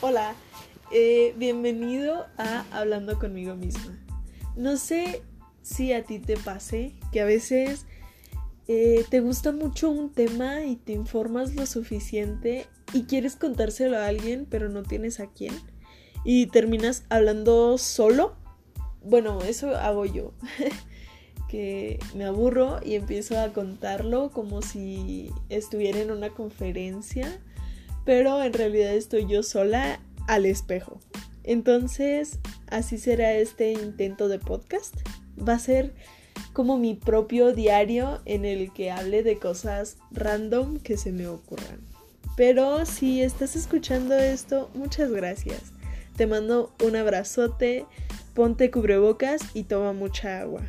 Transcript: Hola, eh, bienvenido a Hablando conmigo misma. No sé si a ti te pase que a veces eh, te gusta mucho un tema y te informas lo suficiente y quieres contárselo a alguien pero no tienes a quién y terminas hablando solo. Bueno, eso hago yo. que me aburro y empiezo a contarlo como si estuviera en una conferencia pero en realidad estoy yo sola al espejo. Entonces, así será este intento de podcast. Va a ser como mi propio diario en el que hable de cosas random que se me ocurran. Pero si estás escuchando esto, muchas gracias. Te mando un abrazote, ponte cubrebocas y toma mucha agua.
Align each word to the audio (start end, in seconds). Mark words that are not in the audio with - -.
Hola, 0.00 0.36
eh, 0.92 1.34
bienvenido 1.38 2.26
a 2.36 2.64
Hablando 2.70 3.18
conmigo 3.18 3.56
misma. 3.56 3.98
No 4.54 4.76
sé 4.76 5.22
si 5.62 5.92
a 5.92 6.04
ti 6.04 6.20
te 6.20 6.36
pase 6.36 6.94
que 7.10 7.20
a 7.20 7.24
veces 7.24 7.84
eh, 8.68 9.04
te 9.10 9.18
gusta 9.18 9.50
mucho 9.50 9.90
un 9.90 10.12
tema 10.12 10.64
y 10.64 10.76
te 10.76 10.92
informas 10.92 11.56
lo 11.56 11.66
suficiente 11.66 12.68
y 12.92 13.06
quieres 13.06 13.34
contárselo 13.34 13.98
a 13.98 14.06
alguien 14.06 14.46
pero 14.48 14.68
no 14.68 14.84
tienes 14.84 15.18
a 15.18 15.26
quién 15.26 15.54
y 16.24 16.46
terminas 16.46 17.04
hablando 17.08 17.76
solo. 17.76 18.36
Bueno, 19.02 19.40
eso 19.42 19.76
hago 19.76 20.06
yo. 20.06 20.32
que 21.48 21.98
me 22.14 22.24
aburro 22.24 22.78
y 22.84 22.94
empiezo 22.94 23.40
a 23.40 23.52
contarlo 23.52 24.30
como 24.30 24.62
si 24.62 25.32
estuviera 25.48 25.98
en 25.98 26.12
una 26.12 26.28
conferencia 26.30 27.40
pero 28.08 28.42
en 28.42 28.54
realidad 28.54 28.94
estoy 28.94 29.26
yo 29.26 29.42
sola 29.42 30.00
al 30.28 30.46
espejo. 30.46 30.98
Entonces, 31.44 32.38
así 32.70 32.96
será 32.96 33.34
este 33.34 33.72
intento 33.72 34.28
de 34.28 34.38
podcast. 34.38 34.94
Va 35.38 35.52
a 35.52 35.58
ser 35.58 35.92
como 36.54 36.78
mi 36.78 36.94
propio 36.94 37.52
diario 37.52 38.22
en 38.24 38.46
el 38.46 38.72
que 38.72 38.90
hable 38.90 39.22
de 39.22 39.36
cosas 39.38 39.98
random 40.10 40.78
que 40.78 40.96
se 40.96 41.12
me 41.12 41.26
ocurran. 41.26 41.80
Pero 42.34 42.86
si 42.86 43.20
estás 43.20 43.56
escuchando 43.56 44.14
esto, 44.14 44.70
muchas 44.72 45.10
gracias. 45.10 45.64
Te 46.16 46.26
mando 46.26 46.72
un 46.82 46.96
abrazote, 46.96 47.84
ponte 48.32 48.70
cubrebocas 48.70 49.42
y 49.52 49.64
toma 49.64 49.92
mucha 49.92 50.40
agua. 50.40 50.62